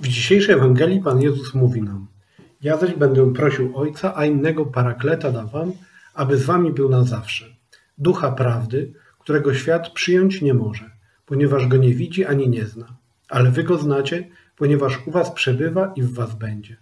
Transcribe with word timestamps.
W 0.00 0.08
dzisiejszej 0.08 0.54
Ewangelii 0.54 1.00
Pan 1.00 1.22
Jezus 1.22 1.54
mówi 1.54 1.82
nam: 1.82 2.06
Ja 2.62 2.76
zaś 2.76 2.94
będę 2.94 3.32
prosił 3.32 3.76
Ojca, 3.76 4.16
a 4.16 4.24
innego 4.24 4.66
parakleta 4.66 5.32
da 5.32 5.44
wam, 5.46 5.72
aby 6.14 6.36
z 6.36 6.44
wami 6.44 6.72
był 6.72 6.88
na 6.88 7.04
zawsze. 7.04 7.44
Ducha 7.98 8.32
prawdy, 8.32 8.92
którego 9.18 9.54
świat 9.54 9.90
przyjąć 9.90 10.42
nie 10.42 10.54
może, 10.54 10.90
ponieważ 11.26 11.66
go 11.66 11.76
nie 11.76 11.94
widzi 11.94 12.24
ani 12.24 12.48
nie 12.48 12.66
zna. 12.66 12.96
Ale 13.28 13.50
wy 13.50 13.64
go 13.64 13.78
znacie, 13.78 14.28
ponieważ 14.56 15.06
u 15.06 15.10
was 15.10 15.30
przebywa 15.30 15.92
i 15.96 16.02
w 16.02 16.14
was 16.14 16.34
będzie. 16.34 16.76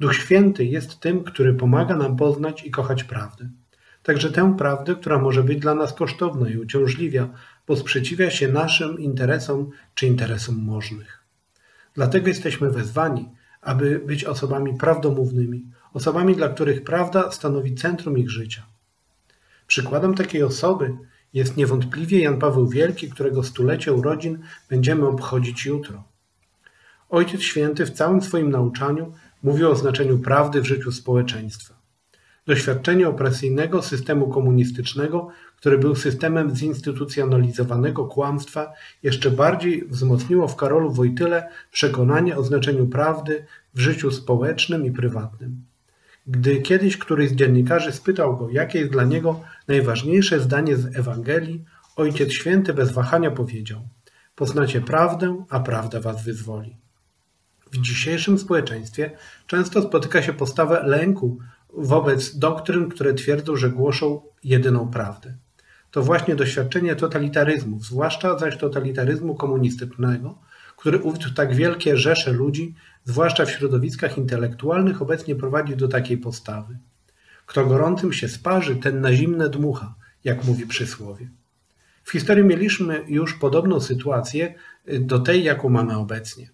Duch 0.00 0.14
Święty 0.14 0.64
jest 0.64 1.00
tym, 1.00 1.24
który 1.24 1.54
pomaga 1.54 1.96
nam 1.96 2.16
poznać 2.16 2.64
i 2.64 2.70
kochać 2.70 3.04
prawdę. 3.04 3.48
Także 4.02 4.30
tę 4.30 4.56
prawdę, 4.58 4.94
która 4.94 5.18
może 5.18 5.42
być 5.42 5.58
dla 5.58 5.74
nas 5.74 5.94
kosztowna 5.94 6.50
i 6.50 6.56
uciążliwia, 6.56 7.28
bo 7.66 7.76
sprzeciwia 7.76 8.30
się 8.30 8.48
naszym 8.48 9.00
interesom 9.00 9.70
czy 9.94 10.06
interesom 10.06 10.56
możnych. 10.56 11.17
Dlatego 11.98 12.28
jesteśmy 12.28 12.70
wezwani, 12.70 13.28
aby 13.60 13.98
być 14.06 14.24
osobami 14.24 14.74
prawdomównymi, 14.74 15.66
osobami, 15.92 16.36
dla 16.36 16.48
których 16.48 16.84
prawda 16.84 17.30
stanowi 17.30 17.74
centrum 17.74 18.18
ich 18.18 18.30
życia. 18.30 18.62
Przykładem 19.66 20.14
takiej 20.14 20.42
osoby 20.42 20.96
jest 21.34 21.56
niewątpliwie 21.56 22.20
Jan 22.20 22.38
Paweł 22.38 22.68
Wielki, 22.68 23.10
którego 23.10 23.42
stulecie 23.42 23.92
urodzin 23.92 24.38
będziemy 24.70 25.06
obchodzić 25.08 25.66
jutro. 25.66 26.04
Ojciec 27.10 27.42
Święty 27.42 27.86
w 27.86 27.90
całym 27.90 28.22
swoim 28.22 28.50
nauczaniu 28.50 29.12
mówił 29.42 29.70
o 29.70 29.76
znaczeniu 29.76 30.18
prawdy 30.18 30.60
w 30.60 30.66
życiu 30.66 30.92
społeczeństwa. 30.92 31.77
Doświadczenie 32.48 33.08
opresyjnego 33.08 33.82
systemu 33.82 34.28
komunistycznego, 34.28 35.28
który 35.56 35.78
był 35.78 35.94
systemem 35.94 36.56
zinstytucjonalizowanego 36.56 38.04
kłamstwa, 38.04 38.72
jeszcze 39.02 39.30
bardziej 39.30 39.84
wzmocniło 39.88 40.48
w 40.48 40.56
Karolu 40.56 40.92
Wojtyle 40.92 41.48
przekonanie 41.72 42.36
o 42.36 42.42
znaczeniu 42.44 42.86
prawdy 42.86 43.44
w 43.74 43.80
życiu 43.80 44.10
społecznym 44.10 44.86
i 44.86 44.90
prywatnym. 44.90 45.64
Gdy 46.26 46.62
kiedyś 46.62 46.96
któryś 46.96 47.30
z 47.30 47.34
dziennikarzy 47.34 47.92
spytał 47.92 48.36
go, 48.36 48.50
jakie 48.50 48.78
jest 48.78 48.92
dla 48.92 49.04
niego 49.04 49.40
najważniejsze 49.68 50.40
zdanie 50.40 50.76
z 50.76 50.96
Ewangelii, 50.96 51.64
Ojciec 51.96 52.32
Święty 52.32 52.74
bez 52.74 52.92
wahania 52.92 53.30
powiedział: 53.30 53.80
Poznacie 54.34 54.80
prawdę, 54.80 55.44
a 55.50 55.60
prawda 55.60 56.00
was 56.00 56.24
wyzwoli. 56.24 56.76
W 57.72 57.78
dzisiejszym 57.80 58.38
społeczeństwie 58.38 59.10
często 59.46 59.82
spotyka 59.82 60.22
się 60.22 60.32
postawę 60.32 60.82
lęku 60.86 61.38
wobec 61.72 62.38
doktryn, 62.38 62.88
które 62.88 63.14
twierdzą, 63.14 63.56
że 63.56 63.70
głoszą 63.70 64.22
jedyną 64.44 64.88
prawdę. 64.90 65.34
To 65.90 66.02
właśnie 66.02 66.36
doświadczenie 66.36 66.96
totalitaryzmu, 66.96 67.80
zwłaszcza 67.80 68.38
zaś 68.38 68.56
totalitaryzmu 68.58 69.34
komunistycznego, 69.34 70.38
który 70.76 70.98
uwiódł 70.98 71.34
tak 71.34 71.54
wielkie 71.54 71.96
rzesze 71.96 72.32
ludzi, 72.32 72.74
zwłaszcza 73.04 73.44
w 73.44 73.50
środowiskach 73.50 74.18
intelektualnych, 74.18 75.02
obecnie 75.02 75.36
prowadzi 75.36 75.76
do 75.76 75.88
takiej 75.88 76.18
postawy. 76.18 76.78
Kto 77.46 77.66
gorącym 77.66 78.12
się 78.12 78.28
sparzy, 78.28 78.76
ten 78.76 79.00
na 79.00 79.12
zimne 79.12 79.48
dmucha, 79.48 79.94
jak 80.24 80.44
mówi 80.44 80.66
przysłowie. 80.66 81.30
W 82.04 82.10
historii 82.10 82.44
mieliśmy 82.44 83.04
już 83.08 83.34
podobną 83.34 83.80
sytuację 83.80 84.54
do 85.00 85.18
tej, 85.18 85.44
jaką 85.44 85.68
mamy 85.68 85.96
obecnie. 85.96 86.50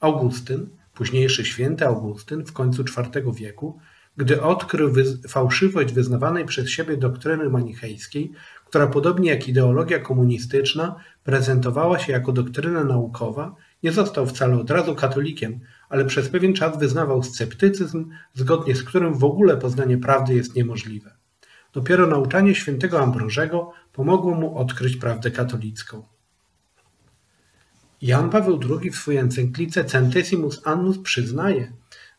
Augustyn, 0.00 0.68
późniejszy 0.94 1.44
święty 1.44 1.86
Augustyn 1.86 2.44
w 2.44 2.52
końcu 2.52 2.82
IV 2.82 3.22
wieku, 3.32 3.78
gdy 4.18 4.42
odkrył 4.42 4.92
fałszywość 5.28 5.92
wyznawanej 5.92 6.44
przez 6.44 6.70
siebie 6.70 6.96
doktryny 6.96 7.50
manichejskiej, 7.50 8.32
która 8.64 8.86
podobnie 8.86 9.30
jak 9.30 9.48
ideologia 9.48 9.98
komunistyczna 9.98 10.96
prezentowała 11.24 11.98
się 11.98 12.12
jako 12.12 12.32
doktryna 12.32 12.84
naukowa, 12.84 13.54
nie 13.82 13.92
został 13.92 14.26
wcale 14.26 14.58
od 14.60 14.70
razu 14.70 14.94
katolikiem, 14.94 15.60
ale 15.88 16.04
przez 16.04 16.28
pewien 16.28 16.54
czas 16.54 16.78
wyznawał 16.78 17.22
sceptycyzm, 17.22 18.10
zgodnie 18.34 18.74
z 18.74 18.82
którym 18.82 19.14
w 19.14 19.24
ogóle 19.24 19.56
poznanie 19.56 19.98
prawdy 19.98 20.34
jest 20.34 20.54
niemożliwe. 20.54 21.10
Dopiero 21.72 22.06
nauczanie 22.06 22.54
świętego 22.54 23.00
Ambrożego 23.00 23.72
pomogło 23.92 24.34
mu 24.34 24.58
odkryć 24.58 24.96
prawdę 24.96 25.30
katolicką. 25.30 26.02
Jan 28.02 28.30
Paweł 28.30 28.60
II 28.70 28.90
w 28.90 28.96
swojej 28.96 29.20
encyklice 29.20 29.84
Centesimus 29.84 30.60
Annus 30.64 30.98
przyznaje, 30.98 31.72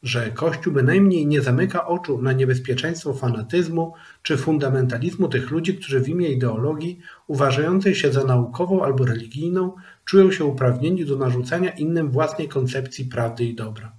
że 0.04 0.32
Kościół 0.32 0.74
bynajmniej 0.74 1.28
nie 1.28 1.42
zamyka 1.42 1.88
oczu 1.88 2.22
na 2.22 2.34
niebezpieczeństwo 2.34 3.14
fanatyzmu 3.14 3.94
czy 4.24 4.38
fundamentalizmu 4.38 5.28
tych 5.28 5.52
ludzi, 5.52 5.78
którzy 5.78 6.00
w 6.00 6.10
imię 6.10 6.30
ideologii 6.30 7.00
uważającej 7.28 7.96
się 7.96 8.12
za 8.12 8.24
naukową 8.24 8.84
albo 8.84 9.06
religijną 9.06 9.76
czują 10.06 10.32
się 10.32 10.46
uprawnieni 10.46 11.06
do 11.06 11.18
narzucania 11.18 11.70
innym 11.70 12.12
własnej 12.12 12.48
koncepcji 12.48 13.06
prawdy 13.06 13.46
i 13.46 13.56
dobra. 13.56 13.92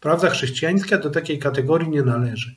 Prawda 0.00 0.30
chrześcijańska 0.30 0.98
do 0.98 1.10
takiej 1.10 1.38
kategorii 1.38 1.88
nie 1.88 2.02
należy. 2.02 2.54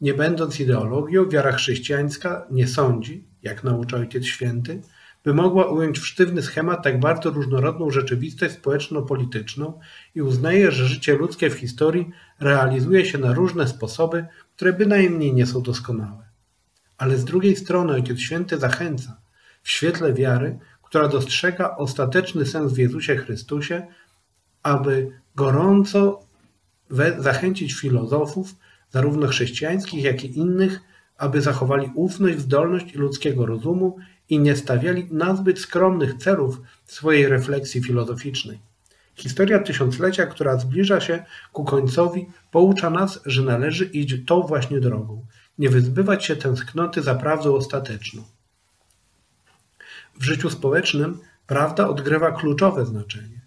Nie 0.00 0.14
będąc 0.14 0.60
ideologią, 0.60 1.28
wiara 1.28 1.52
chrześcijańska 1.52 2.46
nie 2.50 2.66
sądzi, 2.68 3.24
jak 3.42 3.64
naucza 3.64 3.96
Ojciec 3.96 4.24
Święty, 4.24 4.82
by 5.24 5.34
mogła 5.34 5.66
ująć 5.66 5.98
w 5.98 6.06
sztywny 6.06 6.42
schemat 6.42 6.84
tak 6.84 7.00
bardzo 7.00 7.30
różnorodną 7.30 7.90
rzeczywistość 7.90 8.54
społeczno-polityczną 8.54 9.80
i 10.14 10.22
uznaje, 10.22 10.70
że 10.70 10.86
życie 10.86 11.16
ludzkie 11.16 11.50
w 11.50 11.54
historii 11.54 12.10
realizuje 12.40 13.04
się 13.04 13.18
na 13.18 13.32
różne 13.32 13.68
sposoby, 13.68 14.26
które 14.56 14.72
bynajmniej 14.72 15.34
nie 15.34 15.46
są 15.46 15.62
doskonałe. 15.62 16.30
Ale 16.98 17.16
z 17.16 17.24
drugiej 17.24 17.56
strony 17.56 17.92
Ojciec 17.92 18.18
Święty 18.18 18.58
zachęca 18.58 19.20
w 19.62 19.70
świetle 19.70 20.12
wiary, 20.12 20.58
która 20.82 21.08
dostrzega 21.08 21.76
ostateczny 21.76 22.46
sens 22.46 22.72
w 22.72 22.78
Jezusie 22.78 23.16
Chrystusie, 23.16 23.86
aby 24.62 25.20
gorąco 25.36 26.20
zachęcić 27.18 27.74
filozofów, 27.74 28.54
zarówno 28.90 29.26
chrześcijańskich, 29.26 30.04
jak 30.04 30.24
i 30.24 30.38
innych, 30.38 30.80
aby 31.16 31.40
zachowali 31.40 31.90
ufność, 31.94 32.38
zdolność 32.38 32.94
ludzkiego 32.94 33.46
rozumu 33.46 33.96
i 34.30 34.38
nie 34.38 34.56
stawiali 34.56 35.08
nazbyt 35.10 35.60
skromnych 35.60 36.14
celów 36.14 36.60
swojej 36.86 37.28
refleksji 37.28 37.82
filozoficznej. 37.82 38.58
Historia 39.14 39.58
tysiąclecia, 39.58 40.26
która 40.26 40.58
zbliża 40.58 41.00
się 41.00 41.24
ku 41.52 41.64
końcowi, 41.64 42.26
poucza 42.50 42.90
nas, 42.90 43.20
że 43.26 43.42
należy 43.42 43.84
iść 43.84 44.14
tą 44.26 44.42
właśnie 44.42 44.80
drogą, 44.80 45.26
nie 45.58 45.68
wyzbywać 45.68 46.24
się 46.24 46.36
tęsknoty 46.36 47.02
za 47.02 47.14
prawdą 47.14 47.54
ostateczną. 47.54 48.22
W 50.20 50.24
życiu 50.24 50.50
społecznym 50.50 51.18
prawda 51.46 51.88
odgrywa 51.88 52.32
kluczowe 52.32 52.86
znaczenie. 52.86 53.39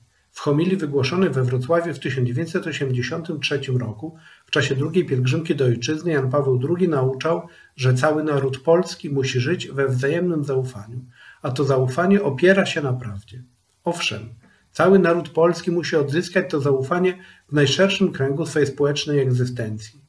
Homilii 0.43 0.77
wygłoszonej 0.77 1.29
we 1.29 1.43
Wrocławiu 1.43 1.93
w 1.93 1.99
1983 1.99 3.59
roku 3.79 4.15
w 4.45 4.51
czasie 4.51 4.75
drugiej 4.75 5.05
pielgrzymki 5.05 5.55
do 5.55 5.65
ojczyzny 5.65 6.11
Jan 6.11 6.29
Paweł 6.29 6.59
II 6.77 6.89
nauczał, 6.89 7.47
że 7.75 7.93
cały 7.93 8.23
naród 8.23 8.57
polski 8.59 9.09
musi 9.09 9.39
żyć 9.39 9.67
we 9.67 9.87
wzajemnym 9.87 10.43
zaufaniu, 10.43 11.05
a 11.41 11.51
to 11.51 11.63
zaufanie 11.63 12.23
opiera 12.23 12.65
się 12.65 12.81
na 12.81 12.93
prawdzie. 12.93 13.43
Owszem, 13.83 14.29
cały 14.71 14.99
naród 14.99 15.29
polski 15.29 15.71
musi 15.71 15.95
odzyskać 15.95 16.49
to 16.49 16.61
zaufanie 16.61 17.17
w 17.49 17.53
najszerszym 17.53 18.11
kręgu 18.11 18.45
swojej 18.45 18.67
społecznej 18.67 19.19
egzystencji. 19.19 20.01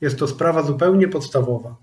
Jest 0.00 0.18
to 0.18 0.28
sprawa 0.28 0.62
zupełnie 0.62 1.08
podstawowa. 1.08 1.76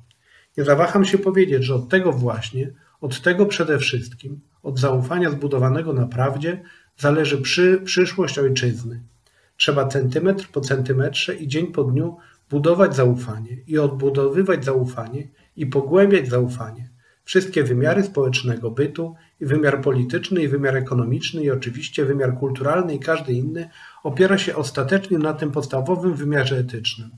Nie 0.58 0.64
zawaham 0.64 1.06
się 1.06 1.18
powiedzieć, 1.18 1.64
że 1.64 1.76
od 1.76 1.90
tego 1.90 2.14
właśnie, 2.14 2.72
od 3.02 3.22
tego 3.22 3.46
przede 3.46 3.80
wszystkim, 3.80 4.40
od 4.64 4.80
zaufania 4.80 5.32
zbudowanego 5.32 5.94
na 5.94 6.08
prawdzie, 6.08 6.62
zależy 7.00 7.42
przy, 7.42 7.82
przyszłość 7.86 8.40
ojczyzny. 8.40 9.02
Trzeba 9.58 9.88
centymetr 9.88 10.48
po 10.52 10.62
centymetrze 10.62 11.36
i 11.36 11.48
dzień 11.48 11.68
po 11.68 11.84
dniu 11.84 12.18
budować 12.50 12.96
zaufanie 12.96 13.58
i 13.68 13.78
odbudowywać 13.78 14.66
zaufanie 14.66 15.28
i 15.56 15.66
pogłębiać 15.66 16.30
zaufanie. 16.30 16.90
Wszystkie 17.24 17.64
wymiary 17.64 18.04
społecznego 18.04 18.72
bytu, 18.72 19.16
i 19.42 19.46
wymiar 19.46 19.82
polityczny, 19.82 20.44
i 20.44 20.48
wymiar 20.48 20.78
ekonomiczny, 20.78 21.44
i 21.44 21.52
oczywiście 21.52 22.06
wymiar 22.06 22.38
kulturalny, 22.38 22.96
i 22.96 23.00
każdy 23.00 23.34
inny 23.34 23.70
opiera 24.04 24.38
się 24.38 24.56
ostatecznie 24.56 25.18
na 25.18 25.34
tym 25.34 25.52
podstawowym 25.52 26.14
wymiarze 26.14 26.58
etycznym. 26.58 27.10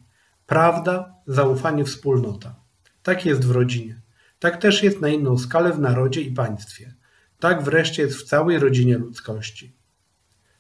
Prawda, 0.48 1.14
zaufanie, 1.28 1.86
wspólnota. 1.86 2.56
Tak 3.04 3.26
jest 3.26 3.46
w 3.46 3.52
rodzinie. 3.52 4.02
Tak 4.40 4.58
też 4.58 4.84
jest 4.84 5.02
na 5.02 5.10
inną 5.10 5.38
skalę 5.38 5.74
w 5.74 5.80
narodzie 5.80 6.22
i 6.22 6.32
państwie. 6.32 6.94
Tak 7.42 7.64
wreszcie 7.64 8.04
jest 8.04 8.18
w 8.18 8.24
całej 8.24 8.60
rodzinie 8.60 8.98
ludzkości. 8.98 9.76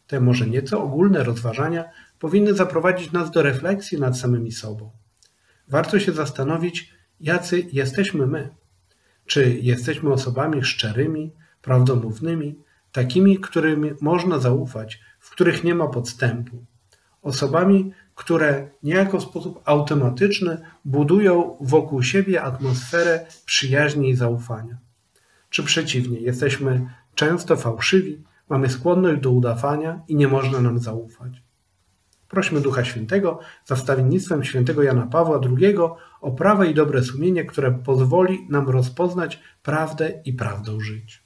Te 0.08 0.20
może 0.20 0.48
nieco 0.48 0.84
ogólne 0.84 1.24
rozważania 1.24 1.86
powinny 2.20 2.54
zaprowadzić 2.54 3.12
nas 3.12 3.32
do 3.32 3.42
refleksji 3.42 4.00
nad 4.00 4.20
samymi 4.20 4.52
sobą. 4.52 4.92
Warto 5.68 6.00
się 6.00 6.12
zastanowić, 6.12 6.94
jacy 7.20 7.68
jesteśmy 7.72 8.28
my. 8.28 8.50
Czy 9.26 9.58
jesteśmy 9.62 10.14
osobami 10.14 10.64
szczerymi, 10.64 11.32
prawdomównymi, 11.62 12.60
takimi, 12.92 13.40
którym 13.40 13.98
można 14.02 14.40
zaufać, 14.40 15.00
w 15.20 15.30
których 15.30 15.64
nie 15.64 15.76
ma 15.76 15.88
podstępu, 15.88 16.66
osobami, 17.22 17.92
które 18.16 18.70
niejako 18.84 19.20
w 19.20 19.24
sposób 19.24 19.62
automatyczny 19.66 20.62
budują 20.86 21.58
wokół 21.62 22.04
siebie 22.04 22.42
atmosferę 22.42 23.26
przyjaźni 23.46 24.10
i 24.10 24.16
zaufania. 24.16 24.91
Czy 25.52 25.64
przeciwnie, 25.64 26.20
jesteśmy 26.20 26.90
często 27.16 27.56
fałszywi, 27.56 28.24
mamy 28.50 28.70
skłonność 28.70 29.22
do 29.22 29.32
udawania 29.32 30.02
i 30.08 30.16
nie 30.16 30.28
można 30.28 30.62
nam 30.62 30.80
zaufać. 30.80 31.44
Prośmy 32.28 32.62
Ducha 32.62 32.86
Świętego 32.86 33.40
za 33.66 33.76
wstawiennictwem 33.76 34.44
świętego 34.44 34.84
Jana 34.84 35.08
Pawła 35.08 35.40
II 35.60 35.76
o 36.22 36.32
prawe 36.32 36.68
i 36.68 36.74
dobre 36.74 37.04
sumienie, 37.04 37.46
które 37.46 37.72
pozwoli 37.72 38.48
nam 38.50 38.70
rozpoznać 38.70 39.40
prawdę 39.64 40.22
i 40.26 40.34
prawdą 40.34 40.80
żyć. 40.80 41.21